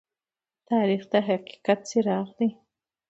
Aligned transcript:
تاریخ 0.69 1.01
د 1.11 1.13
حقیقت 1.27 1.79
څراغ 1.89 2.27
دى. 2.37 2.49